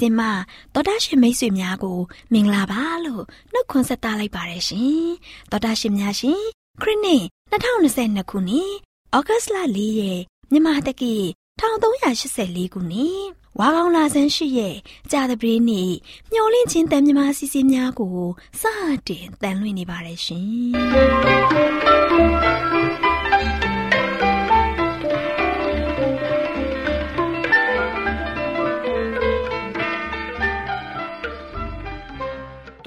[0.00, 1.98] ချင်းတန်လွင့်စီစဉ်မှာတော်တာရှင်မိတ်ဆွေများကို
[2.32, 5.06] မင်္ဂလာပါလို့နှုတ်ခွန်းဆက်သလိုက်ပါတယ်ရှင်
[5.50, 6.42] တော်တာရှင်များရှင်
[6.82, 8.72] ခရစ်နှစ်2022ခုနှစ်
[9.16, 10.20] ဩဂတ်လ4ရက်
[10.52, 11.14] မြန်မာတက္ကီ
[11.60, 13.22] 1384ခုနှစ်
[13.58, 14.76] ဝါကောင်လာဆန်းရှိရဲ့
[15.10, 15.92] ကြာသပတေးနေ့
[16.32, 18.18] မျောလင့်ချင်းတန်မြမာစီစဉ်များကို
[18.60, 18.62] စ
[19.08, 22.71] တင်တန်လွင့်နေပါတယ်ရှင်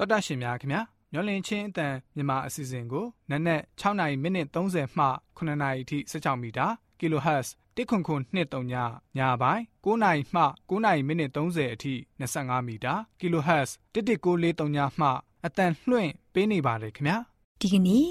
[0.06, 0.80] တော်တာရှင်များခင်ဗျာ
[1.12, 6.66] မျောလင့်ချင်းအတန်မြန်မာအစီအစဉ်ကိုနက်နက်6နာရီမိနစ်30မှ9နာရီအထိစကြောင်းမီတာ
[6.98, 8.74] kHz တစ်ခွန်ခွန်နှစ်တုံည
[9.18, 15.08] ညာပိုင်း9နာရီမှ9နာရီမိနစ်30အထိ25မီတာ kHz 11943ညမှ
[15.46, 17.16] အတန်လွှင့်ပေးနေပါတယ်ခင်ဗျာ
[17.60, 18.08] ဒီကနေ့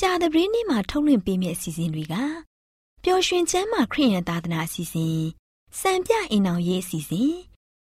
[0.00, 2.14] ကြာသပတေးနေ့မှာထုတ်လွှင့်ပေးမယ့်အစီအစဉ်တွေက
[3.04, 5.20] ပျော်ရွှင်ချမ်းသာခရိယန်သာသနာအစီအစဉ်
[5.80, 7.32] စံပြအိမ်အောင်ရေးအစီအစဉ်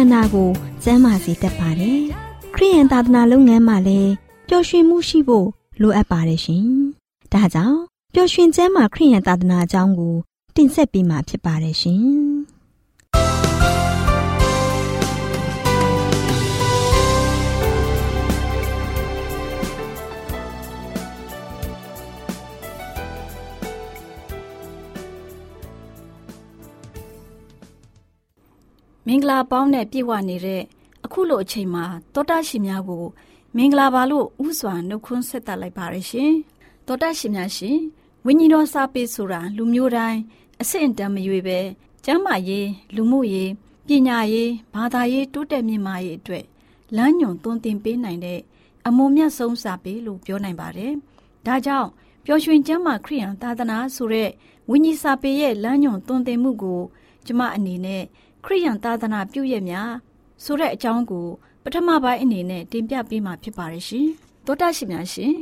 [0.00, 0.50] န္ဓာကို
[0.82, 2.00] ကျန်းမာစေတတ်ပါတယ်။
[2.54, 4.12] ခရိယန်သာသနာလုပ်ငန်းမှာလည်း
[4.48, 5.48] ပျော်ရွှင်မှုရှိဖို့
[5.80, 6.66] လိုအပ်ပါတယ်ရှင်။
[7.32, 7.78] ဒါကြောင့်
[8.14, 10.14] ပျော်ရွှင်ကျမ်းမာခရိယန်သာသနာအကြောင်းကို
[10.56, 12.04] တင်ဆက်ပေးမှာဖြစ်ပါတယ်ရှင်။
[29.08, 30.62] မင်္ဂလာပေါင်းနဲ့ပြည့်ဝနေတဲ့
[31.04, 33.04] အခုလိုအချိန်မှာတောတာရှင်များကို
[33.56, 36.32] မင်္ဂလာပါလို့ဥစွာနှုတ်ခွန်းဆက်သလိုက်ပါရရှင်
[36.86, 37.78] တောတာရှင်များရှင်
[38.24, 40.20] ဝိညာဉ်တော်စာပေဆိုတာလူမျိုးတိုင်း
[40.60, 41.58] အဆင့်တန်းမရွေပဲ
[42.04, 43.50] ကျမ်းမာရေးလူမှုရေး
[43.86, 46.44] ပညာရေးဘာသာရေးတိုးတက်မြင့်မားရေးအတွက်
[46.96, 48.40] လမ်းညွန်သွန်သင်ပေးနိုင်တဲ့
[48.86, 50.92] အမုံမြတ်ဆုံးစာပေလို့ပြောနိုင်ပါတယ်။
[51.46, 51.88] ဒါကြောင့်
[52.24, 54.30] ပျော်ရွှင်ကျမ်းမာခရိယံသာသနာဆိုတဲ့
[54.70, 56.80] ဝိညာဉ်စာပေရဲ့လမ်းညွန်သွန်သင်မှုကို
[57.26, 58.04] ကျမအနေနဲ့
[58.46, 59.90] ခရိယံသာသနာပြုရများ
[60.44, 61.26] ဆိုတဲ့အကြောင်းကို
[61.62, 64.08] ပထမပိုင်းအနေနဲ့တင်ပြပေးမှာဖြစ်ပါတယ်ရှင်။
[64.46, 65.34] သောတာရှင်များရှင်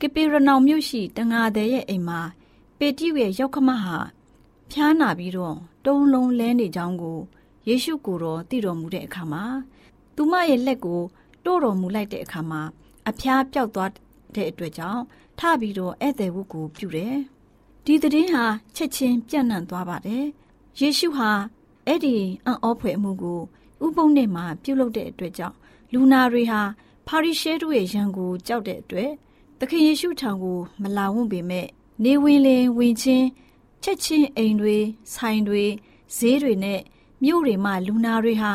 [0.00, 2.20] ကပေရနောင်မြို့ရှိတငါတဲ့ရဲ့အိမ်မှာ
[2.78, 3.96] ပေတိရဲ့ရောက်ခမဟာ
[4.70, 5.56] ဖျားနာပြီးတော့
[5.86, 7.18] တုံးလုံးလဲနေကြောင်းကို
[7.68, 9.44] ယေရှုကိုယ်တော်သိတော်မူတဲ့အခါမှာ
[10.16, 11.02] သူမရဲ့လက်ကို
[11.44, 12.62] တို့တော်မူလိုက်တဲ့အခါမှာ
[13.08, 13.90] အဖျားပြောက်သွား
[14.34, 15.02] တဲ့အတွက်ကြောင့်
[15.38, 17.16] ထပြီးတော့ဧည့်သည်ဝတ်ကိုပြုတယ်။
[17.84, 18.44] ဒီသတင်းဟာ
[18.76, 20.24] ချက်ချင်းပြန့်နှံ့သွားပါတယ်။
[20.80, 21.30] ယေရှုဟာ
[21.86, 23.40] အဲ့ဒီအံ့ဩဖွယ်အမှုကို
[23.84, 25.56] ဥပုံနဲ့မှပြုလုပ်တဲ့အတွက်ကြောင့်
[25.92, 26.60] လူနာတွေဟာ
[27.06, 29.10] ပါရီရှဲတို့ရဲ့ရန်ကိုကြောက်တဲ့အတွက်
[29.58, 31.66] သခင်ယေရှုထံကိုမလာဝံ့ပေမဲ့
[32.04, 33.26] နေဝင်လင်ဝင်ချင်း
[33.82, 34.76] ချက်ချင်းအိမ်တွေ
[35.14, 35.64] ဆိုင်တွေ
[36.16, 36.80] ဈေးတွေနဲ့
[37.24, 38.52] မြို့တွေမှာလူနာတွေဟာ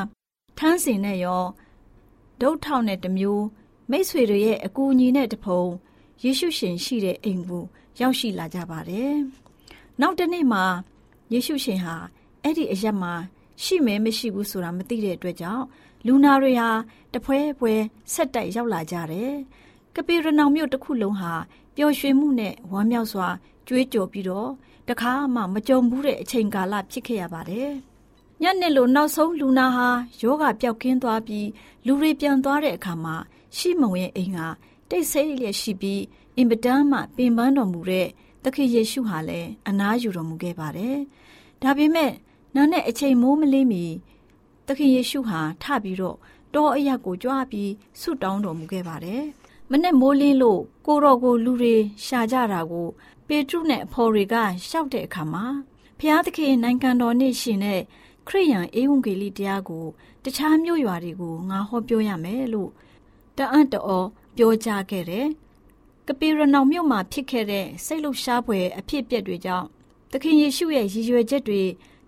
[0.58, 1.44] ထန်းစင်နဲ့ရော
[2.42, 3.46] ဒုတ်ထောင်နဲ့တမျိုး
[3.92, 5.64] မိษွေတွေရဲ့အကူအညီနဲ့တဖုံ
[6.24, 7.64] ယေရှုရှင်ရှိတဲ့အိမ်ကို
[8.00, 9.16] ရောက်ရှိလာကြပါတယ်။
[10.02, 10.64] နောက်တနေ့မှာ
[11.34, 11.96] ယေရှုရှင်ဟာ
[12.48, 13.14] အဲ့ဒီအရက်မှာ
[13.64, 15.66] ရှိမဲမရှိဘူးဆိုတာမသိတဲ့အတွက်ကြောင့်
[16.06, 16.70] လူနာတွေဟာ
[17.14, 17.74] တဖွဲဖွဲ
[18.14, 19.34] ဆက်တိုက်ရောက်လာကြတယ်။
[19.96, 21.34] ကပေရနောင်မြို့တစ်ခုလုံးဟာ
[21.76, 23.28] ပျော်ရွှင်မှုနဲ့ဝမ်းမြောက်စွာ
[23.68, 24.50] ကြွေးကြော်ပြီးတော့
[24.90, 27.72] တခါမှမကြုံဘူးတဲ့အချိန်ကာလဖြစ်ခဲ့ရပါတယ်။
[28.42, 29.88] ညနေလိုနောက်ဆုံးလူနာဟာ
[30.22, 31.48] ယောဂပျောက်ကင်းသွားပြီး
[31.86, 33.16] လူတွေပြန်သွားတဲ့အခါမှာ
[33.58, 34.40] ရှိမုံရဲ့အိမ်က
[34.90, 36.02] တိတ်ဆိတ်လျက်ရှိပြီး
[36.38, 38.08] အင်ပဒန်းမှပင်ပန်းတော်မူတဲ့
[38.44, 40.98] သခင်ယေရှုဟာလည်းအနားယူတော်မူခဲ့ပါတယ်။
[41.62, 42.12] ဒါပေမဲ့
[42.56, 43.86] နာနဲ့အချိန်မိုးမလေးမီ
[44.68, 46.18] သခင်ယေရှုဟာထပြီးတော့
[46.54, 49.24] တောအရက်ကိုကြွားပြီးဆုတောင်းတော်မူခဲ့ပါတယ်။
[49.72, 52.88] မနဲ့မိုးလင်းလို့ကိုတော်ကိုလူတွေရှာကြတာကို
[53.28, 54.36] ပေတရုနဲ့အဖော်တွေက
[54.68, 55.46] ရှောက်တဲ့အခါမှာ
[56.00, 57.82] ဖျားသခင်နိုင်ငံတော်နဲ့ရှင်တဲ့
[58.28, 59.86] ခရိယန်အေဝံဂေလိတရားကို
[60.24, 62.72] တခြားမြို့ရွာတွေကိုငါဟောပြောရမယ်လို့
[63.38, 65.28] တအံ့တော်ပြောကြားခဲ့တယ်။
[66.08, 69.68] ကပေရနောင်မြို့မှာဖြစ်ခဲ့တဲ့စိတ်လှရှားဖွယ်အဖြစ်အပျက်တွေကြောင့်
[70.12, 71.62] သခင်ယေရှုရဲ့ရည်ရွယ်ချက်တွေ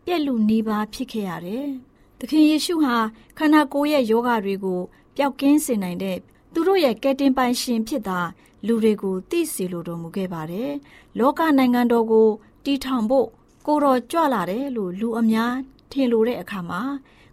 [0.06, 1.68] ပြည့်လူနေပါဖြစ်ခဲ့ရတယ်။
[2.19, 2.96] သခင်ယေရှုဟာ
[3.38, 4.81] ခန္ဓာကိုယ်ရဲ့ယောဂတွေကို
[5.16, 6.18] ပျောက်ကင်းစေနိုင်တဲ့
[6.54, 8.19] သူတို့ရဲ့ကယ်တင်ပိုင်ရှင်ဖြစ်တာ
[8.68, 10.72] လူတွေကိုသိစေလိုတော်မူခဲ့ပါတယ်။
[11.19, 12.28] လောကနိုင်ငံတော်ကို
[12.66, 13.28] တီထောင်ဖို့
[13.66, 15.54] ကိုတော်ကြွလာတယ်လို့လူအများ
[15.92, 16.81] ထင်လိုတဲ့အခါမှာ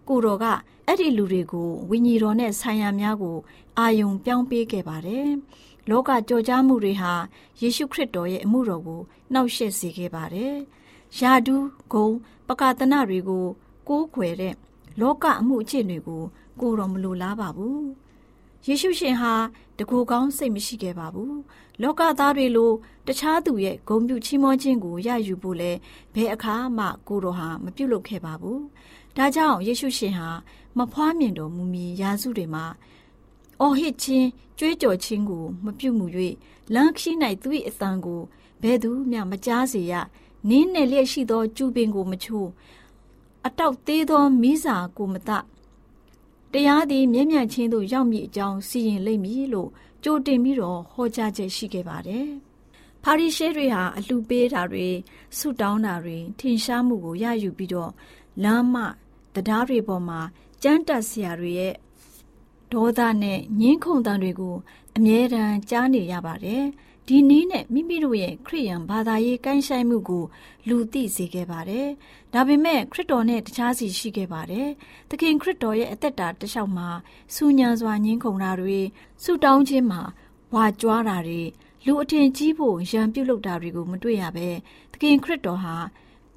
[0.09, 0.45] ကိုတော်က
[0.87, 3.37] အဲ့ဒီလူတွေကိုဝိညာဉ်တော်နဲ့ဆိုင်ရာများကို
[3.79, 5.27] အာယုံပြောင်းပေးခဲ့ပါတယ်။
[5.91, 7.13] လောကကြော်ကြားမှုတွေဟာ
[7.61, 9.01] ယေရှုခရစ်တော်ရဲ့အမှုတော်ကို
[9.33, 10.55] နှောက်ယှက်စေခဲ့ပါတယ်။
[11.19, 12.09] ယာဒူးဂုံ
[12.49, 13.45] ပကာတနာတွေကို
[13.89, 14.55] ကိုးကွယ်တဲ့
[15.01, 16.23] လောကအမှုအကျင့်တွေကို
[16.61, 17.81] ကိုတော်မလိုလားပါဘူး။
[18.67, 19.33] ယေရှုရှင်ဟာ
[19.79, 21.35] တကူကောင်းစိတ်မရှိခဲ့ပါဘူး။
[21.83, 22.73] လောကသားတွေလို
[23.07, 25.73] တခြားသူရဲ့ဂုံပြုချီးမွမ်းခြင်းကိုရယူဖို့လဲ
[26.15, 28.61] ဘယ်အခါမှကိုတော်ဟာမပြုလုပ်ခဲ့ပါဘူး။
[29.17, 30.29] ဒါကြောင့်ယေရှုရှင်ဟာ
[30.79, 32.65] မဖွားမြင်တော်မူမီရာစုတွေမှာ
[33.61, 36.07] အော်ဟစ်ခြင်းကြွေးကြော်ခြင်းကို မပြုမှု၍
[36.75, 38.21] လမ်းခီး၌သူ၏အသံကို
[38.63, 39.95] ဘယ်သူမျှမကြားစေရ
[40.49, 42.49] နင်းနယ်လျက်ရှိသောကျူပင်ကိုမချိုး
[43.47, 45.31] အတောက်သေးသောမိစာကိုမတ
[46.53, 49.71] တရားသည်မြဲမြံခြင်းသို့ရောက်မည်အကြောင်းစီရင်လိမ့်မည်လို့
[50.05, 52.27] ကြိုတင်ပြီးတော့ဟောကြားချက်ရှိခဲ့ပါတယ်။
[53.03, 54.87] ပါရီရှဲတွေဟာအလှပေးတာတွေ
[55.37, 57.93] ဆုတောင်းတာတွေထင်ရှားမှုကိုရယူပြီးတော့
[58.43, 58.77] လမ်းမ
[59.35, 60.21] တရားတွေပေါ်မှာ
[60.63, 61.75] ကြမ်းတက်စရာတွေရဲ့
[62.73, 64.57] ဒေါသနဲ့ငင်းခုန်တန်တွေကို
[64.97, 66.65] အမြဲတမ်းကြားနေရပါတယ်။
[67.11, 70.25] ဒီနည်းနဲ့မိမိတို့ရဲ့ခရိယံဘာသာရေးကိုင်းဆိုင်မှုကို
[70.69, 71.89] လူသိစေခဲ့ပါတယ်။
[72.35, 74.69] ဒါပေမဲ့ခရစ်တော်နဲ့တခြားစီရှိခဲ့ပါတယ်။
[75.11, 76.89] သခင်ခရစ်တော်ရဲ့အသက်တာတစ်လျှောက်မှာ
[77.35, 78.79] စူညံစွာငင်းခုန်တာတွေ
[79.23, 80.03] ဆူတောင်းခြင်းမှာ
[80.55, 81.43] ဝါကြွားတာတွေ
[81.87, 84.49] လူအထင်ကြီးဖို့ရံပြုတ်လုတာတွေကိုမတွေ့ရပဲ
[84.93, 85.77] သခင်ခရစ်တော်ဟာ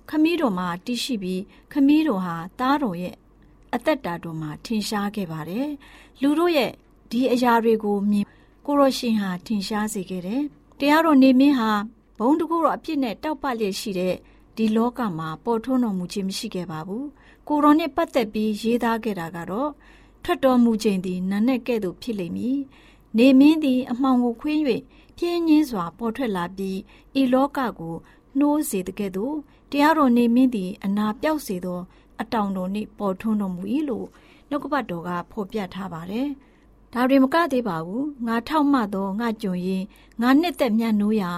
[0.09, 1.41] ခမည်းတော်မှာတည်ရှိပြီး
[1.73, 3.15] ခမည်းတော်ဟာသားတော်ရဲ့
[3.75, 5.67] အသက်တာတော်မှာထင်ရှားခဲ့ပါတယ်။
[6.21, 6.71] လူတို့ရဲ့
[7.11, 8.25] ဒီအရာတွေကိုမြင်
[8.65, 10.43] ကိုရရှင်ဟာထင်ရှားစေခဲ့တယ်။
[10.81, 11.71] တရားတော်နေမင်းဟာ
[12.17, 14.15] ဘုံတကူတော်အပြစ်နဲ့တောက်ပလျက်ရှိတဲ့
[14.55, 17.05] ဒီလောကမှာပေါ်ထွန်းတော်မူခြင်းမရှိခဲ့ပါဘူး။
[17.47, 19.71] ကိုရောနဲ့ပတ်သက်ပြီးရေးသားခဲ့တာကတော့
[20.23, 22.57] ထွက်တော်မူခြင်းသည်နတ်နဲ့ကဲ့သို့ဖြစ်လိမ့်မည်။
[23.17, 24.61] နေမင်းသည်အမှောင်ကိုခွင်း၍
[25.17, 26.77] ပြင်းညင်းစွာပေါ်ထွက်လာပြီး
[27.19, 27.95] ဤလောကကို
[28.39, 29.35] နှိုးစေတဲ့ကဲ့သို့
[29.71, 31.79] တရားတော်နေမင်းသည်အနာပြောက်စေသော
[32.21, 34.07] အတောင်တော်နှင့်ပေါ်ထွန်းတော်မူ၏လို့
[34.49, 36.29] နှုတ်ကပတ်တော်ကဖော်ပြထားပါတယ်။
[36.93, 39.83] ဒါတွေမကသေးပါဘူး။ငါထောက်မှသောငါကြုံရင်
[40.21, 41.31] ငါနှစ်သက်မြတ်နိုးရာ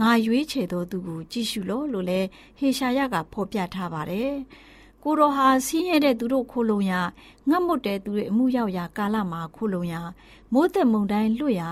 [0.00, 2.20] ငါရွေးချယ်သောသူကိုကြည့်ရှုလို့လို့လဲ
[2.58, 4.32] ဟေရှာယကဖော်ပြထားပါတယ်။
[5.02, 7.00] ကိုတော်ဟာဆင်းရဲတဲ့သူတို့ခိုလုံရာ
[7.48, 10.00] ငတ်မွတ်တဲ့သူတွေအမှုရောက်ရာကာလမှာခိုလုံရာ
[10.52, 11.70] မိုးသက်မုန်တိုင်းလွတ်ရာ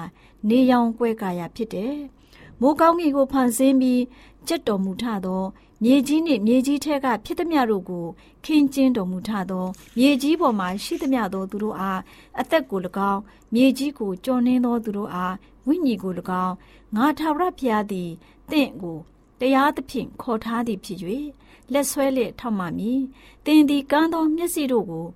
[0.48, 1.94] နေရောင်ကွဲကာရာဖြစ်တယ်။
[2.60, 4.02] မိုးကောင်းကင်ကိုဖန်ဆင်းပြီး
[4.48, 5.42] ကြက်တော်မူထသော
[5.82, 8.06] မြေကြီးနှင့်မြေကြီးထက်ကဖြစ်သည်များတို့ကို
[8.44, 9.66] ခင်းကျင်းတော်မူထသော
[9.98, 12.00] မြေကြီးပေါ်မှရှိသည်များသောသူတို့အား
[12.40, 13.20] အသက်ကို၎င်း
[13.54, 15.34] မြေကြီးကိုကြော်နှင်းသောသူတို့အား
[15.66, 16.12] ဝိညာဉ်ကို၎
[16.44, 16.54] င်း
[16.96, 18.10] ငါထာဝရဘုရားသည်
[18.50, 18.98] တင့်ကို
[19.40, 20.98] တရားသဖြင့်ခေါ်ထားသည်ဖြစ်၍
[21.72, 23.00] လက်ဆွဲလျက်ထောက်မှမည်
[23.46, 25.06] တင်သည်ကမ်းသောမျက်စိတို့ကို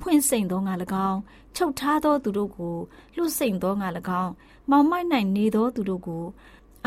[0.00, 0.74] ဖွင့်စိမ့်သောငါ၎
[1.08, 1.18] င်း
[1.56, 2.76] ချုပ်ထားသောသူတို့ကို
[3.16, 3.88] လှုပ်စိမ့်သောငါ၎
[4.22, 4.32] င်း
[4.70, 6.24] မောင်မိုက်၌နေသောသူတို့ကို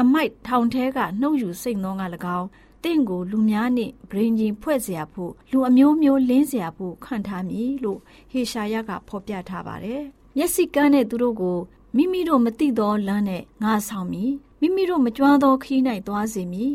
[0.00, 2.06] အမိုက်ထောင်ထဲကနှုတ်ယူစိမ့်သောငါ၎
[2.38, 2.49] င်း
[2.85, 10.02] တင့်ကိုလူများနှင့်ဗြိင်ကြီးဖွဲ့เสียဖို့လူအမျိုးမျိုးလင်းเสียဖို့ခံထားမည်လို့ဟေရှာယကဖော်ပြထားပါတယ်။
[10.37, 11.58] မျက်စိကန်းတဲ့သူတို့ကို
[11.97, 16.75] မိမိတို့မသိသောလမ်းနဲ့ငါဆောင်မည်မိမိတို့မကြွားသောခီး၌သွားစေမည်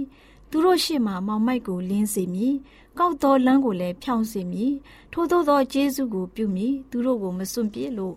[0.50, 2.54] သူတို့ရှေ့မှမောင်မိုက်ကိုလင်းစေမည်
[2.98, 4.74] ကောက်သောလမ်းကိုလည်းဖြောင်းစေမည်
[5.14, 8.16] ထို့သောသောကျေးဇူးကိုပြုမည်သူတို့ကိုမစွန့်ပစ်လို့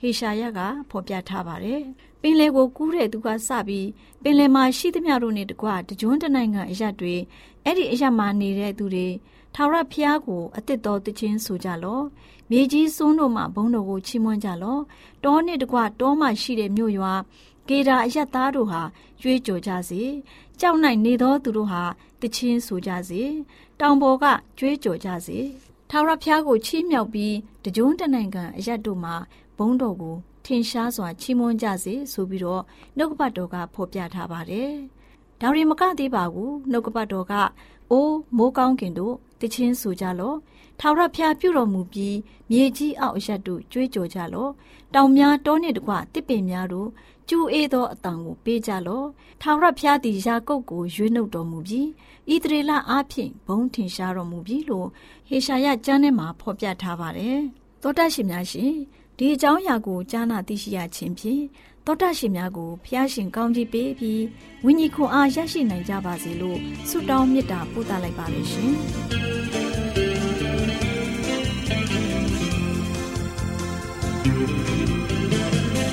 [0.00, 1.82] ဟေရှာယကဖော်ပြထားပါတယ်
[2.20, 3.88] ပင်လယ်ကိုကူးတဲ့သူကစပြီး
[4.22, 7.14] ပင်လယ်မှာရှိသမျှတို့နဲ့တကွတကြွတနိုင်ငံအရက်တွေ
[7.64, 9.08] အဲ့ဒီအရက်မှာနေတဲ့သူတွေ
[9.54, 12.04] ထာဝရဘုရားကိုအသစ်တော်တခြင်းဆိုကြလော့
[12.50, 14.82] မြေကြီးစွန်းတို့မှဘုန်းတော်ကိုချီးမွမ်းကြလော့
[15.24, 17.12] တောနှင့်တကွတောမှရှိတဲ့မြို့ရွာ
[17.68, 18.82] ကေဒါအယက်သားတို့ဟာ
[19.20, 20.02] ကြွေးကြော်ကြစေ
[20.60, 21.82] ကြောက်၌နေသောသူတို့ဟာ
[22.20, 23.22] တချင်းဆိုကြစေ
[23.80, 24.24] တောင်ပေါ်က
[24.58, 25.38] ကြွေးကြော်ကြစေ
[25.90, 29.14] ထာဝရဘုရားကိုချီးမြှောက်ပြီးတကြွတနိုင်ငံအယက်တို့မှာ
[29.62, 32.62] ဘုန်းတော်ကိုထင်ရှားစွာချီးမွမ်းကြစေဆိုပြီးတော့
[32.96, 34.70] နှုတ်ကပတ်တော်ကဖော်ပြထားပါတယ်။
[35.40, 37.34] ဒါရီမကသေးပါဘူးနှုတ်ကပတ်တော်က
[37.90, 40.36] အိုးမိုးကောင်းကင်တို့တချင်းဆိုကြလော့
[40.80, 42.16] ထာဝရဘုရားပြုတော်မူပြီး
[42.50, 44.52] မြေကြီးအောက်အရက်တို့ကြွေးကြော်ကြလော့
[44.94, 46.88] တောင်များတောနှင့်တကွတစ်ပင်များတို့
[47.28, 49.06] ကျူအေးသောအတန်ကိုပေးကြလော့
[49.42, 51.88] ထာဝရဘုရားသည်ယာကုပ်ကိုရွေးနှုတ်တော်မူပြီး
[52.32, 54.88] ဣသရေလအားဖြင့်ဘုံထင်ရှားတော်မူပြီးလို့
[55.28, 57.38] ဟေရှာယကျမ်းထဲမှာဖော်ပြထားပါတယ်
[57.82, 58.74] သောတရှင်များရှင်
[59.22, 61.42] ဒီအကြောင်းအရာကိုကြားနာသိရှိရခြင်းဖြင့်
[61.86, 64.22] သောတာရှင်များကိုဖျားရှင်ကောင်းကြီးပေးပြီး
[64.64, 66.58] ဝိညာဉ်ခွန်အားရရှိနိုင်ကြပါစေလို့
[66.88, 68.72] ဆုတောင်းမေတ္တာပို့သလိုက်ပါလိမ့်ရှင်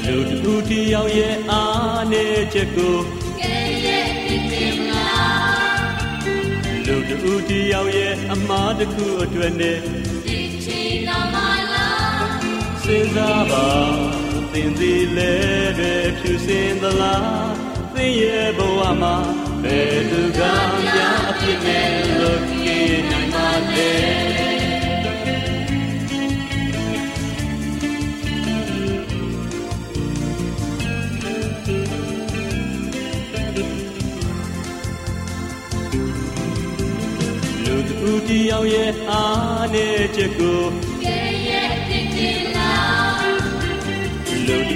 [0.05, 2.97] လူတူတယောက်ရဲ့အားနဲ့ချက်ကို
[3.39, 3.55] ကဲ
[3.85, 5.89] ရဲ့ပြင်းမလား
[6.87, 10.16] လူတူတယောက်ရဲ့အမားတစ်ခုအတွက်နဲ့ဒီချီတော်မလား
[12.87, 13.67] စဉ်းစားပါ
[14.51, 17.51] သင်သည်လည်းပဲဖြူစင်သလား
[17.93, 19.15] သင်ရဲ့ဘဝမှာ
[19.63, 20.41] ဘယ်သူက
[20.83, 21.89] များအဖြစ်နဲ့
[22.19, 23.91] လွတ်ကင်းနိုင်ပါလဲ
[38.29, 40.61] တယောက်ရဲ့အားနဲ့ချက်ကို
[41.03, 42.56] ကဲရဲ့တိတိလာ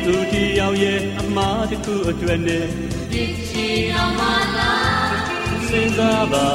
[0.06, 2.68] လူတူတယောက်ရဲ့အမားတစ်ခုအတွက်နဲ့
[3.12, 4.22] ဒီချီတော်မ
[4.58, 5.16] လား
[5.68, 6.50] စဉ်းစားပါ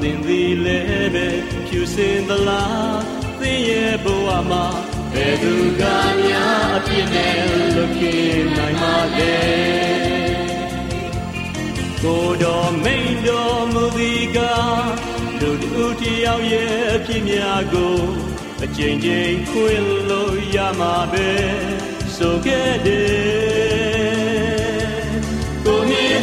[0.00, 1.26] သင်သည်လည်းပဲ
[1.66, 3.00] ဖြူစင်သလား
[3.40, 4.64] သင်ရဲ့ဘဝမှာ
[5.12, 5.82] ဘယ်သူက
[6.20, 7.36] များအပြစ်နဲ့
[7.74, 9.36] လွတ်ကင်းနိုင်ပါလဲ
[12.02, 14.90] ကိုတော်မိန်တော်မူသည်ကား
[15.40, 17.98] လူတူတယောက်ရဲ့အဖြစ်များကို
[18.64, 21.30] အကျဉ်းချင်းခွင်လို့ရမှာပဲ
[22.22, 23.12] ဆိုခဲ့တယ်
[25.64, 26.22] ကိုမြစ်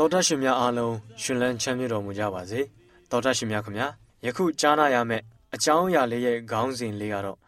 [0.00, 2.60] တော်တရှင်များအားလုံးရှင်လန်းချမ်းမြေ့တော်မူကြပါစေ
[3.10, 3.88] တော်တရှင်များခင်ဗျာ
[4.24, 5.24] ယခုကြားနာရမယ့်
[5.54, 7.38] အကြောင်းအရာလေးရဲ့ခေါင်းစဉ်လေးကတော့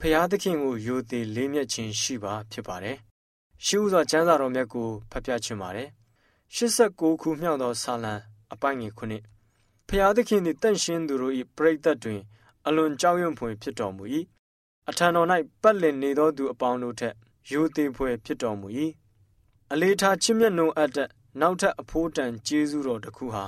[0.00, 2.96] ဖျားသခင်ကိုယိုသေးလေးမြတ်ခြင်းရှိပါဖြစ်ပါတယ်
[3.64, 5.88] ရှိဥစွာကျမ်းစာတော်မြတ်ကိုဖတ်ပြချင်ပါတယ်
[6.56, 8.14] 89ခုမြောက်သောဆာလံ
[8.52, 9.22] အပိုင်းငယ်ခုနှစ်
[9.88, 12.20] ဖျားသခင်သည်တန့်ရှင်းသူတို့၏ပြိတ္တတွင်
[12.66, 14.04] အလွန်ကြောက်ရွံ့ဖွယ်ဖြစ်တော်မူ၏
[14.88, 15.28] အထံတော်၌
[15.62, 17.14] ပတ်လည်နေသောသူအပေါင်းတို့ထက်
[17.50, 18.68] ယိုသေးဖွယ်ဖြစ်တော်မူ၏
[19.72, 21.08] အလေးထားချစ်မြတ်နိုးအပ်တဲ့
[21.40, 23.44] နောက်ထပ်အဖိုးတန်ကျေးဇူးတော်တစ်ခုဟာ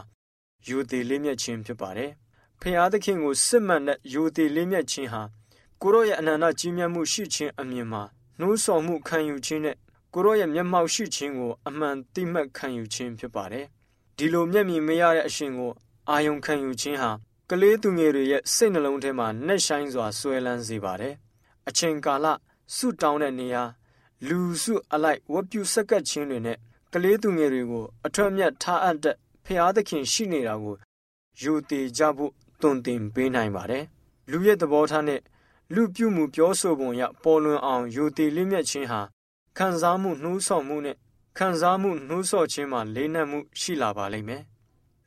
[0.66, 2.12] ယူသေးလေးမြတ်ခြင်းဖြစ်ပါတယ်။
[2.60, 5.22] ဖျားသခင်ကိုစစ်မှန်တဲ့ယူသေးလေးမြတ်ခြင်းဟာ
[5.82, 8.02] ကိုရောရဲ့အနန္တကြီးမြတ်မှုရှိခြင်းအမြင်မှာ
[8.38, 9.76] နှိုးဆော်မှုခံယူခြင်းနဲ့
[10.14, 13.66] ကိုရောရဲ့မျက်မှောက်ရှိခြင်းကိုအမှန်သိမှတ်ခံယူခြင်းဖြစ်ပါတယ်
[14.16, 15.72] ဒီလိုမျက်မြင်မရတဲ့အရှင်ကို
[16.10, 17.10] အာယုံခံယူခြင်းဟာ
[17.50, 21.14] ကလေးသူငယ်တွေရဲ့စိတ်နှလုံးထဲမှာနှက်ဆိုင်စွာဆွဲလန်းစေပါတယ်
[21.68, 22.26] အချိန်ကာလ
[22.74, 23.62] ဆုတောင်းတဲ့နေရာ
[24.28, 26.58] လူစုအလိုက်ဝတ်ပြုဆက်ကပ်ခြင်းတွေနဲ့
[26.92, 30.76] ကလေးသူငယ်တွေကိုအထွတ်မြတ်ထားအပ်တဲ့ဖျားသခင်ရှိနေတာကို
[31.40, 33.84] ယူတည်ကြဖို့တွင်တင်ပေးနိုင်ပါတယ်
[34.30, 35.20] လူရဲ့သဘောထားနဲ့
[35.74, 39.00] လူပြုမှုပြောဆိုပုံရပေါ်လွင်အောင်ယူတည်လင်းမြတ်ခြင်းဟာ
[39.58, 40.96] ခံစားမှုနှိုးဆော်မှုနဲ့
[41.38, 44.42] ခံစားမှုနှိုးဆော်ခြင်းမှာလေးနက်မှုရှိလာပါလိမ့်မယ်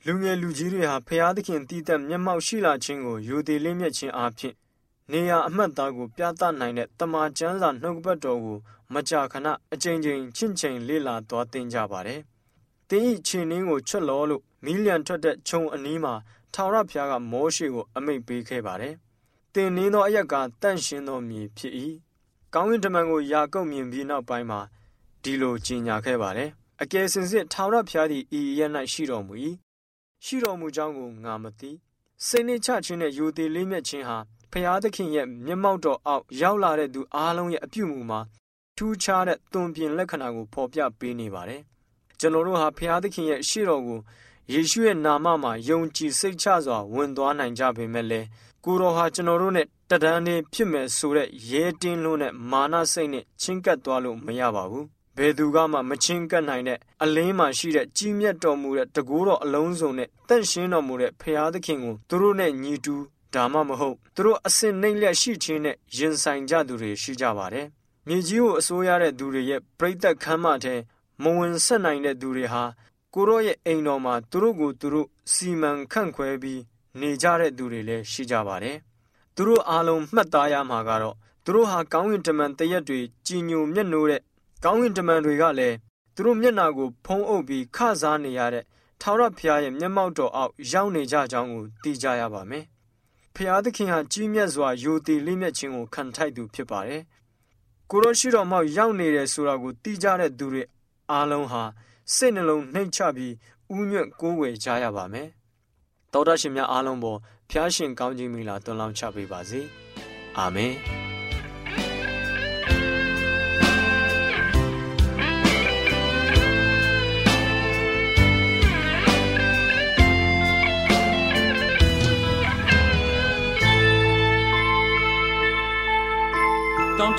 [0.05, 4.53] လူငယ်လူကြီးတွေဟာဖျားသခင်တည်တဲ့မျက်မှောက်ရှိလာခြင်းကိုယူတည်လင်းမြတ်ခြင်းအပြင်
[5.11, 8.57] နေရာအမှတ်သားကိုပြသနိုင်တဲ့တမန်ကျမ်းစာနှုတ်ပတ်တော်ကို
[8.93, 12.21] မကြာခဏအကြိမ်ကြိမ်ချင့်ချိန်လေ့လာသွားသင်ကြပါတယ်။
[12.89, 16.13] တင်းဤခြေနှင်းကိုချွတ်လောလို့မီးလျံထွက်တဲ့ခြုံအနီးမှာ
[16.53, 18.93] ထာဝရဘုရားကမောရှေကိုအမိန့်ပေးခဲ့ပါတယ်။
[19.53, 21.73] တင်နှင်းသောအရက်ကတန့်ရှင်းသောမြေဖြစ်၏။
[22.53, 24.59] ကောင်းကင်တမန်ကိုယာကုပ်မြင်ပြီးနောက်ပိုင်းမှာ
[25.23, 26.49] ဒီလိုကြီးညာခဲ့ပါတယ်။
[26.81, 28.61] အကယ်စင်စစ်ထာဝရဘုရားသည်ဤရ၌
[28.93, 29.33] ရှိတော်မူ၏။
[30.25, 31.71] ရှိတော်မူကြောင်းကိုငါမသိ။
[32.27, 34.17] စိတ်နှချခြင်းနဲ့ယူသည်လေးမြတ်ခြင်းဟာ
[34.51, 38.19] ဖျားသခင်ရဲ့မျက်မှောက်တော်အောက်ရောက်လာတဲ့သူအားလုံးရဲ့အပြုမူမှာ
[38.77, 41.61] ထူးခြားတဲ့ သွန်ပြင်လက္ခဏာကို ဖော်ပြပေးနေပါတယ်။
[42.19, 43.99] ကျွန်တော်တို့ဟာဖျားသခင်ရဲ့ ရှေ့တော်ကို
[44.53, 48.27] ယေရှုရဲ့နာမမှာ ယုံကြည်စိတ်ချစွာ ဝင်သွားနိုင်ကြပေမဲ့လည်း
[48.65, 54.85] ကိုတော်ဟာ ကျွန်တော်တို့နဲ့တဒန်းနေဖြစ်မယ်ဆိုတဲ့ ရဲတင်းလို့နဲ့ မာနစိတ်နဲ့ ချင်းကပ်သွားလို့ မရပါဘူး။
[55.17, 62.95] ဘယ်သူကမှ မချင်းကပ်နိုင်တဲ့ အလင်းမှာရှိတဲ့ ကြီးမြတ်တော်မူတဲ့တကူတော်အလုံးစုံနဲ့တန့်ရှင်းတော်မူတဲ့ဖျားသခင်ကို သူတို့နဲ့ညီတူ
[63.33, 67.67] ဒါမှမဟုတ် သူတို့အစင်နှိမ့်လက်ရှိခြင်းနဲ့ ရင်ဆိုင်ကြသူတွေ ရှိကြပါတယ်။
[68.07, 70.75] မြေကြီးကိုအစိုးရတဲ့သူတွေရဲ့ပြိသက်ခမ်းမထဲ
[71.23, 72.63] မဝင်ဆက်နိုင်တဲ့သူတွေဟာ
[73.13, 76.61] ကိုရောရဲ့အိမ်တော်မှာသူတို့ကိုသူတို့စီမံခန့်ခွဲပြီး
[76.99, 78.77] နေကြတဲ့သူတွေလည်းရှိကြပါတယ်။
[79.35, 84.21] သူတို့အားလုံးမှတ်သားရမှာကတော့သူတို့ဟာကောင်းကင်တမန်တရက်တွေကြည်ညိုမျက်နှိုးတဲ့
[84.63, 85.75] ကောင်းကင်တမန်တွေကလည်း
[86.15, 88.63] သူတို့မျက်နာကိုဖုံးအုပ်ပြီးခစားနေရတဲ့
[89.01, 92.65] ထာဝရဘုရားရဲ့မျက်မှောက်တော်အောက်ရောက်နေကြကြောင်းကိုသိကြရပါမယ်။
[93.35, 97.01] ဖျားသခင်ဟာကြီးမြတ်စွာယိုတည်လိမ့်မြတ်ခြင်းကိုခံထိုက်သူဖြစ်ပါတယ်။
[97.91, 100.63] ကိုရောရှိတော်မောက်ရောက်နေတယ်ဆိုတာကိုသိကြတဲ့သူတွေ
[101.11, 101.63] အားလုံးဟာ
[102.15, 103.33] စိတ်နှလုံးနှိမ်ချပြီး
[103.77, 105.27] ဥညွတ်ကိုးဝယ်ကြရပါမယ်။
[106.13, 109.61] တောတရှင်များအားလုံးပေါ်ဖျားရှင်ကောင်းကြီးမင်္ဂလာတွန်းလောင်းချပေးပါစေ။
[110.37, 110.73] အာမင်။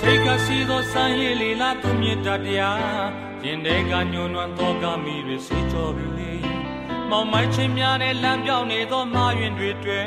[0.02, 2.78] တောင်ထိတ်ကစီသောစံရည်လီလာသူမြတ်တရား
[3.44, 6.32] ရင်ထဲကညွန်နွမ်းသောကမိတွေစေကြောပြီလေ
[7.10, 10.06] မောင်မိုက်ချင်းများနဲ့လမ်းပြောင်းနေသောမာယွင်တွေတွေ့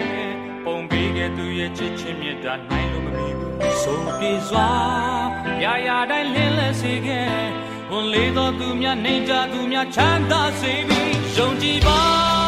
[0.65, 4.69] ပုံပေးခဲ့သူရဲ့ချစ်ချင်းမြတ်တာနိုင်လို့မမီဘူးဆုံးပြေစွာ
[5.63, 7.29] ရာရာတိုင်းလင်းလဲစေခဲ့
[7.91, 12.44] ဝန်လေးသောသူများနေကြသူများချမ်းသာစေပြီးယုံကြည်ပါ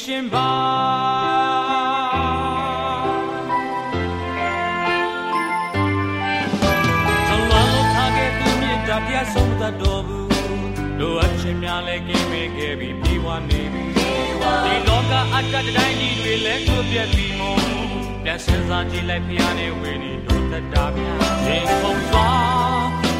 [0.00, 0.50] ရှင်ပါ
[7.28, 10.28] ကျွန်တော်တို့ထားခဲ့သူမြတ်တရားဆုံးသတ်တော်ဘူး
[11.00, 13.84] တို့အချင်းများလည်းကင်းမဲ့ခဲ့ပြီးပြေဝနေပြီ
[14.64, 17.58] ဒီလောကအတ္တတိုင်းကြီးတွေလည်းကိုပြက်ပြီးမို့
[18.24, 22.28] ပြန်စင်စားကြည့်လိုက်ဖျားနေဝေနေတို့တတာများရင်ခုန်စွာ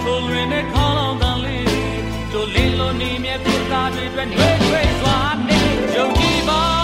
[0.03, 1.67] ထိုလွင်တဲ့ခေါင်းလောင်တန်လေး
[2.33, 5.34] တို့လင်းလို့နေမြဲပြတာတွေအတွက်နေတွေစွာ
[6.49, 6.84] နေ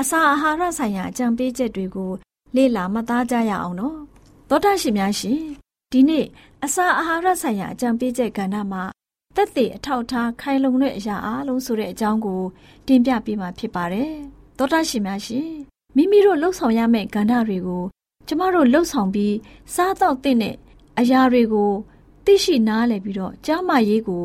[0.00, 2.10] အစာအာဟာရဆိုင်ရာအကြံပေးချက်တွေကို
[2.56, 3.98] လေ့လာမှတ်သားကြရအောင်နော်
[4.48, 5.40] သောတာရှင်များရှင်
[5.92, 6.26] ဒီနေ့
[6.64, 8.82] အစာအာဟာရဆိုင်ရာအကြံပေးချက်ကဏ္ဍမှာ
[9.36, 12.42] တက်သေးအထောက်ထားခိုင်လုံတဲ့အရာအလုံးဆိုတဲ့အကြောင်းကို
[12.86, 14.12] တင်ပြပေးမှာဖြစ်ပါတယ်
[14.58, 15.48] သောတာရှင်များရှင်
[15.96, 17.84] မိမိတို့လှုပ်ဆောင်ရမယ့်ကဏ္ဍတွေကို
[18.26, 19.34] ကျမတို့လှုပ်ဆောင်ပြီး
[19.74, 20.56] စားတော့တဲ့
[20.98, 21.70] အရာတွေကို
[22.24, 24.24] သိရှိနားလည်ပြီးတော့ကြားမရေးကို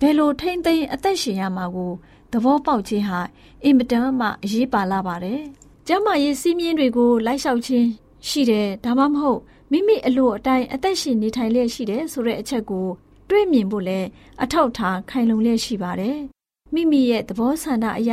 [0.00, 1.92] ဘယ်လိုထိမ့်သိမ်းအသက်ရှင်ရမှာကို
[2.32, 3.20] သဘောပေါက်ခြင်းဟာ
[3.64, 5.40] အင်မတန်မှအရေးပါလာပါတယ်။
[5.86, 7.88] ကျမရေးစီးမြင်တွေကိုလိုက်လျှောက်ခြင်း
[8.28, 12.86] ရှိတယ်ဒါမှမဟုတ်မိမိအလိုအတိုင်းအသက်ရှင်နေထိုင်လျက်ရှိတယ်ဆိုတဲ့အချက်ကို
[13.28, 14.00] တွေ့မြင်ဖို့လဲ
[14.42, 16.18] အထောက်ထားခိုင်လုံလျက်ရှိပါတယ်။
[16.74, 18.12] မိမိရဲ့သဘောဆန္ဒအရ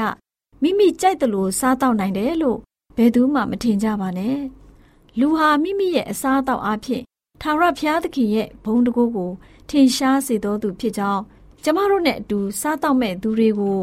[0.62, 2.60] မိမိကြိုက်တယ်လို့စားတော့နိုင်တယ်လို့
[2.98, 4.38] ဘယ်သူမှမထင်ကြပါနဲ့။
[5.20, 7.02] လူဟာမိမိရဲ့အစားအသောက်အဖြစ်
[7.42, 9.32] ထာဝရဘုရားသခင်ရဲ့ဘုံတကူကို
[9.70, 11.24] ထင်ရှားစေတော်သူဖြစ်ကြောင်း
[11.64, 13.80] ကျမတို့နဲ့အတူစားတော့မဲ့သူတွေကို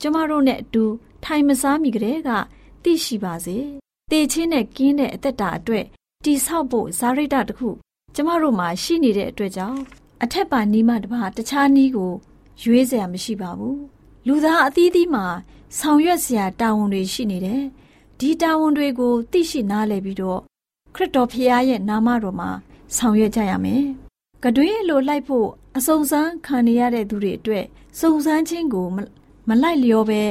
[0.00, 0.84] ကျမတို့နဲ့အတူ
[1.24, 2.30] ထိုင်မစားမိကြတဲ့က
[2.82, 3.56] သိရှိပါစေ။
[4.10, 5.84] တေချင်းနဲ့ကင်းတဲ့အသက်တာအတွက်
[6.24, 7.68] တိဆောက်ဖို့ဇာရိတတခု
[8.14, 9.80] ကျမတို့မှာရှိနေတဲ့အတွက်ကြောင့်
[10.22, 12.12] အထက်ပါနီးမှတပါတခြားနီးကို
[12.62, 13.76] ရွေးစရာမရှိပါဘူး။
[14.26, 15.26] လူသားအသီးသီးမှာ
[15.78, 17.62] ဆောင်ရွက်စရာတာဝန်တွေရှိနေတယ်။
[18.18, 20.40] ဒီတာဝန်တွေကိုသိရှိနားလည်ပြီးတော့
[20.94, 22.50] ခရစ်တော်ဖခင်ရဲ့နာမတော်မှာ
[22.96, 23.82] ဆောင်ရွက်ကြရမယ်။
[24.42, 27.65] ကတွင်းလိုလိုက်ဖို့ အစုံစမ်းခံနေရတဲ့သူတွေအတွက်
[27.99, 28.87] စုံစမ်းခြင်းကို
[29.47, 30.21] မလိုက်လျောပဲ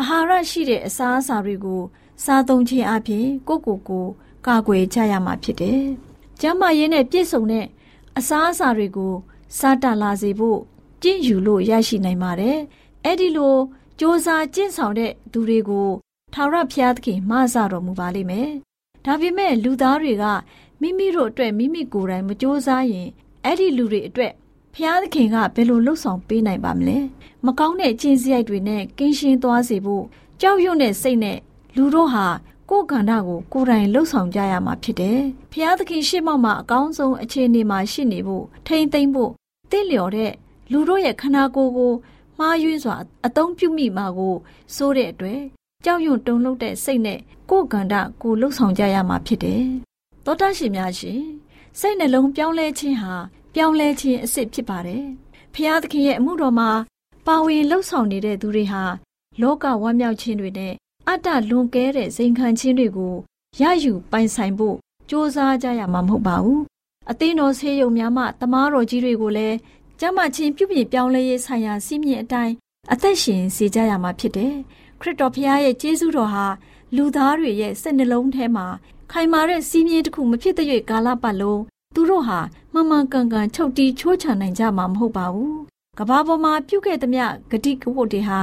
[0.00, 1.82] အာဟာရရှိတဲ့အစားအစာတွေကို
[2.24, 4.06] စားသုံးခြင်းအပြင်ကိုကိုကို
[4.46, 5.82] ကာကွယ်ကြရမှာဖြစ်တယ်။
[6.40, 7.66] ကျန်းမာရေးနဲ့ပြည့်စုံတဲ့
[8.18, 9.14] အစားအစာတွေကို
[9.58, 10.58] စားတလာစေဖို့
[11.02, 12.58] ကြင့်ယူလို့ရရှိနိုင်ပါတယ်။
[13.04, 13.58] အဲ့ဒီလိုစ
[14.00, 15.88] 조사ကျင့်ဆောင်တဲ့သူတွေကို
[16.34, 18.50] ထာဝရဘုရားသခင်မဆတော်မူပါလိမ့်မယ်။
[19.04, 20.24] ဒါပေမဲ့လူသားတွေက
[20.80, 23.08] မိမိတို့အတွက်မိမိကိုယ်တိုင်မစ조사ရင်
[23.44, 24.32] အဲ့ဒီလူတွေအတွက်
[24.75, 26.97] ဖျားသခင်ကဘယ်လိုလှုပ်ဆောင်ပေးနိုင်ပါမလဲ
[27.45, 30.03] မကောင်းတဲ့ကျင့်စရိုက်တွေနဲ့ကင်းရှင်းသွားစေဖို့
[30.41, 31.37] ကြောက်ရွံ့တဲ့စိတ်နဲ့
[31.75, 32.25] လူတို့ဟာ
[32.69, 35.19] ကိုယ်ကန္တာကိုကိုယ်တိုင်လှုပ်ဆောင်ကြရမှာဖြစ်တယ်
[35.51, 39.31] ဖျားသခင်ရှေ့မှောက်မှာအကောင်းဆုံးအခြေအနေမှာရှိနေဖို့ထိမ့်သိမ့်ဖို့
[39.71, 40.31] တင့်လျော်တဲ့
[40.71, 41.93] လူတို့ရဲ့ခန္ဓာကိုယ်ကို
[42.39, 44.35] မှားယွင်းစွာအသုံးပြုမိမှာကို
[44.75, 45.41] စိုးတဲ့အတွက်
[45.85, 49.63] ကြောက်ရွံ့တုန်လှုပ်တဲ့စိတ်နဲ့ကိုယ်ကန္တာကိုလှုပ်ဆောင်ကြရမှာဖြစ်တယ်
[50.25, 51.21] သောတာရှင်များရှင်
[51.79, 53.15] စိတ်နှလုံးပြောင်းလဲခြင်းဟာ
[53.55, 55.03] ပြောင်းလဲခြင်းအစ်စ်ဖြစ်ပါတယ်။
[55.53, 56.69] ဖျားသခင်ရဲ့အမှုတော်မှာ
[57.27, 58.83] ပါဝင်လှုပ်ဆောင်နေတဲ့သူတွေဟာ
[59.41, 60.73] လောကဝမ်းမြောက်ခြင်းတွေနဲ့
[61.07, 63.15] အတ္တလွန်ကဲတဲ့စိန်ခံခြင်းတွေကို
[63.61, 66.61] ရယူပိုင်ဆိုင်ဖို့စ조사ကြရမှာမဟုတ်ပါဘူး။
[67.09, 69.57] အသင်းတော်ဆေးရုံများမှတမားတော်ကြီးတွေကိုလည်း
[69.99, 72.53] ကျမ်းမာခြင်းပြုပြင်ပြောင်းလဲရေးဆိုင်ရာစီးမြင့်အတိုင်း
[72.93, 74.53] အသက်ရှင်စေကြရမှာဖြစ်တယ်။
[75.01, 76.45] ခရစ်တော်ဖျားရဲ့ကျေးဇူးတော်ဟာ
[76.95, 78.65] လူသားတွေရဲ့စိတ်နှလုံးထဲမှာ
[79.11, 81.61] ခိုင်မာတဲ့စီးမြင့်တစ်ခုမဖြစ်တဲ့ကာလပတ်လုံး
[81.93, 82.39] သူတို့ဟာ
[82.73, 85.55] မှန်မှန်ကန်ကန်ချုပ်တီးချိုးချနိုင်ကြမှာမဟုတ်ပါဘူး။
[85.99, 88.39] ကဘာပေါ်မှာပြုခဲ့သမျှဂတိကဝတ်တွေဟာ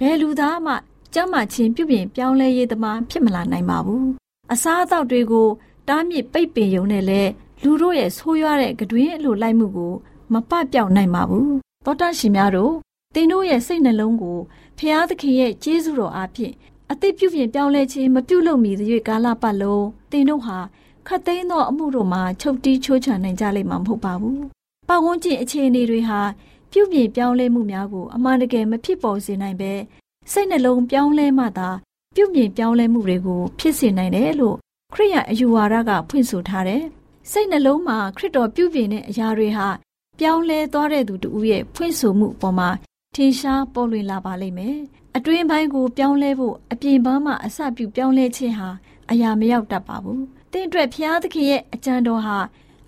[0.00, 0.74] ဘယ်လူသားမှ
[1.14, 4.04] ကြမ်းမာခြင်းပြုပြင်ပြောင်းလဲရေးသမားဖြစ်မလာနိုင်ပါဘူး။
[4.52, 5.48] အစားအသောက်တွေကို
[5.88, 7.30] တားမြစ်ပိတ်ပင်ရုံနဲ့လည်း
[7.62, 9.92] လူတို့ရဲ့ဆိုးရွားတဲ့ကတွင်အလိုလိုက်မှုကို
[10.32, 11.48] မပပြောက်နိုင်ပါဘူး။
[11.84, 12.74] သောတာရှင်များတို့
[13.14, 14.38] သင်တို့ရဲ့စိတ်နှလုံးကို
[14.78, 16.54] ဖျားသခင်ရဲ့ကျေးဇူးတော်အားဖြင့်
[16.90, 20.58] အသိပြုပြင်ပြောင်းလဲခြင်းမပြုလုပ်မီသရွေ့ကာလပတ်လုံးသင်တို့ဟာ
[21.08, 24.40] ခတ်သိမ်းသောအမှုတို့မှာချုပ်တီးချိုးချနိုင်ကြလိမ့်မှာမဟုတ်ပါဘူး။
[24.88, 26.20] ပတ်ဝန်းကျင်အခြေအနေတွေဟာ
[26.72, 29.72] ပြုပြင်ပြောင်းလဲမှုများကိုအမှန်တကယ်မဖြစ်ပေါ်စေနိုင်ပဲ
[30.32, 31.68] စိတ်နှလုံးပြောင်းလဲမှသာ
[32.14, 34.56] ပြုပြင်ပြောင်းလဲမှုတွေကိုဖြစ်စေနိုင်တယ်လို့
[34.94, 36.82] ခရိယအယူဝါဒကဖွင့်ဆိုထားတယ်။
[37.30, 39.68] စိတ်နှလုံးမှာခရစ်တော်ပြုပြင်တဲ့အရာတွေဟာ
[40.18, 42.68] ပြောင်းလဲသွားတဲ့သူတူရဲ့ဖွင့်ဆိုမှုအပေါ်မှာ
[43.14, 44.76] ထင်ရှားပေါ်လွင်လာပါလိမ့်မယ်။
[45.16, 48.68] အတွင်းပိုင်းကိုပြောင်းလဲဖို့အပြင်ပန်းမှာအစပြုပြောင်းလဲခြင်းဟာ
[49.10, 52.38] အရာမရောက်တတ်ပါဘူး။ တင့်အတွက်ဖျားသခင်ရဲ့အကြံတော်ဟာ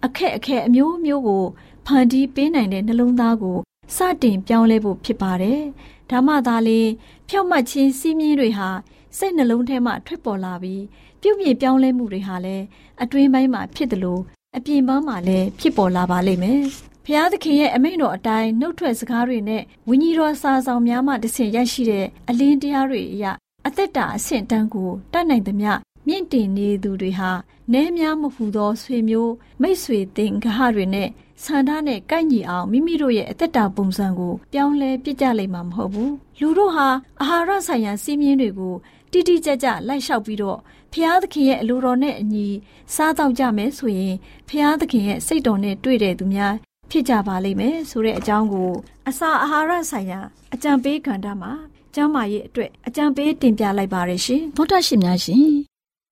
[0.05, 1.45] အခက်အခဲအမျိုးမျိုးကို
[1.87, 3.59] ဖန်တီးပေးနိုင်တဲ့နှလုံးသားကို
[3.97, 5.61] စတင်ပြောင်းလဲဖို့ဖြစ်ပါတယ်။
[6.11, 6.81] ဒါမှသာလေ
[7.29, 8.69] ဖြောက်မှတ်ခြင်းစီးမြင်တွေဟာ
[9.19, 10.83] စိတ်နှလုံးထဲမှထွက်ပေါ်လာပြီး
[11.21, 12.65] ပြုပြင်ပြောင်းလဲမှုတွေဟာလည်း
[13.03, 14.23] အတွင်းပိုင်းမှာဖြစ်တယ်လို့
[14.57, 16.61] အပြင်ပန်းမှာလည်းဖြစ်ပေါ်လာပါလိမ့်မယ်။
[17.07, 23.25] ဖျားသခင်ရဲ့အမိန့်တော်အတိုင်းနှုတ်ထွက်စကားတွေနဲ့ဝိညာဉ်တော်စာဆောင်များမှတဆင့်ရရှိတဲ့အလင်းတရားတွေအရ
[23.67, 25.73] အသက်တာအဆင့်တန်းကိုတတ်နိုင်သမျှ
[26.07, 27.31] မြင့်တင်နေသူတွေဟာ
[27.73, 31.09] နဲများမဟူသောဆွေမျိုးမိတ်ဆွေသင်္ဂဟတွေနဲ့
[31.45, 36.89] ဆန္ဒနဲ့ကိုက်ညီအောင်မိမိတို့ရဲ့အသက်တာပုံစံကိုပြောင်းလဲပြစ်ကြလိမ့်မှာမဟုတ်ဘူးလူတို့ဟာ
[37.21, 38.75] အာဟာရဆိုင်ရာစီးမြင်တွေကို
[39.11, 40.59] ထတိတိကျကျလိုက်လျှောက်ပြီးတော့
[40.93, 42.47] ဖျားသခင်ရဲ့အလိုတော်နဲ့အညီ
[42.95, 44.15] စားတော့ကြမယ်ဆိုရင်
[44.49, 46.55] ဖျားသခင်ရဲ့စိတ်တော်နဲ့တွေ့တဲ့သူများ
[46.91, 48.71] ဖြစ်ကြပါလိမ့်မယ်ဆိုတဲ့အကြောင်းကို
[49.09, 50.21] အစာအာဟာရဆိုင်ရာ
[50.55, 51.53] အကြံပေးကဏ္ဍမှာ
[51.95, 55.74] ကျမ်းမာရေးအတွက်အကြံပေးတင်ပြလိုက်ပါရရှင်သောတာရှင်များရှင်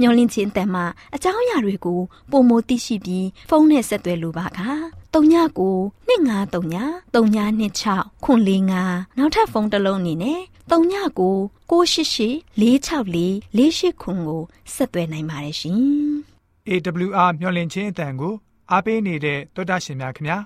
[0.00, 0.84] မျော်လင့်ခြင်းအတန်မှာ
[1.14, 4.60] အကြောင်းအရာတွေကိုပုံမသိရှိပြီးဖုန်းနဲ့ဆက်သွယ်လိုပါက
[5.14, 5.76] 39ကို
[6.08, 8.40] 2939 3926ခွန်
[8.78, 11.36] 45နောက်ထပ်ဖုန်းတစ်လုံးအနေနဲ့39ကို
[11.70, 14.42] 688 464 48ခွန်ကို
[14.74, 15.80] ဆက်သွယ်နိုင်ပါတယ်ရှင်
[16.68, 18.34] AWR မျော်လင့်ခြင်းအတန်ကို
[18.70, 20.38] အားပေးနေတဲ့တောတာရှင်များခင်ဗျာ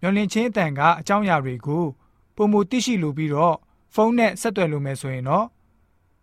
[0.00, 1.84] မျော်လင့်ခြင်းအတန်ကအကြောင်းအရာတွေကို
[2.36, 3.56] ပုံမသိရှိလိုပြီးတော့
[3.94, 5.46] ဖုန်းနဲ့ဆက်သွယ်လို့မယ်ဆိုရင်တော့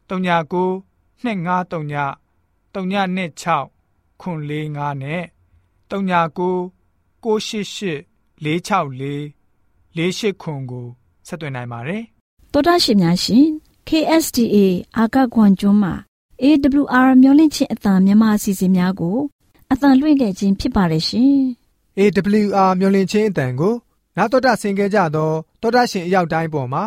[0.10, 0.84] 39
[1.24, 2.29] 253
[2.80, 5.22] 326ခွန်45နဲ့
[5.90, 6.72] 39
[7.24, 8.10] 688
[8.44, 9.34] 464
[9.96, 10.86] 48ခွန်ကို
[11.28, 12.02] ဆက်သွင်းနိုင်ပါတယ်။
[12.54, 13.46] တောတာရှင်များရှင်
[13.88, 14.58] KSTA
[14.98, 15.94] အာကခွန်ကျွန်းမှာ
[16.44, 19.18] AWR မျိုးလင့်ချင်းအတံမြန်မာအစီအစဉ်များကို
[19.72, 21.36] အတံလွှင့်ခဲ့ခြင်းဖြစ်ပါတယ်ရှင်။
[22.00, 23.74] AWR မျိုးလင့်ချင်းအတံကို
[24.18, 26.84] နာတော်တာဆင် गे ကြတော့တောတာရှင်အရောက်တိုင်းပေါ်မှာ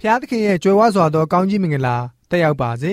[0.00, 1.96] ဖျားသခင်ရဲ့ကြွယ်ဝစွာသောကောင်းကြီးမင်္ဂလာ
[2.30, 2.92] တက်ရောက်ပါစေ